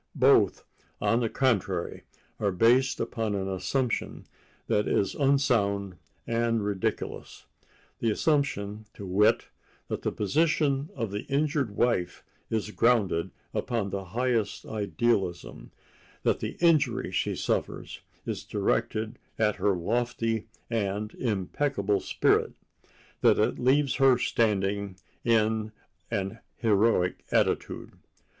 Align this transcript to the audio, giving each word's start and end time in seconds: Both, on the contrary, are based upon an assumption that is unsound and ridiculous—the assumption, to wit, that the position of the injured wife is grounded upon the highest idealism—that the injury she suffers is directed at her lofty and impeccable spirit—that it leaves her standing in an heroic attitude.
Both, 0.15 0.65
on 0.99 1.19
the 1.19 1.29
contrary, 1.29 2.05
are 2.39 2.49
based 2.51 2.99
upon 2.99 3.35
an 3.35 3.47
assumption 3.47 4.25
that 4.65 4.87
is 4.87 5.13
unsound 5.13 5.95
and 6.25 6.65
ridiculous—the 6.65 8.09
assumption, 8.09 8.87
to 8.95 9.05
wit, 9.05 9.49
that 9.89 10.01
the 10.01 10.11
position 10.11 10.89
of 10.95 11.11
the 11.11 11.25
injured 11.27 11.75
wife 11.75 12.23
is 12.49 12.71
grounded 12.71 13.29
upon 13.53 13.91
the 13.91 14.05
highest 14.05 14.65
idealism—that 14.65 16.39
the 16.39 16.57
injury 16.59 17.11
she 17.11 17.35
suffers 17.35 17.99
is 18.25 18.43
directed 18.43 19.19
at 19.37 19.57
her 19.57 19.75
lofty 19.75 20.47
and 20.67 21.13
impeccable 21.13 21.99
spirit—that 21.99 23.37
it 23.37 23.59
leaves 23.59 23.93
her 23.97 24.17
standing 24.17 24.95
in 25.23 25.71
an 26.09 26.39
heroic 26.55 27.23
attitude. 27.31 27.91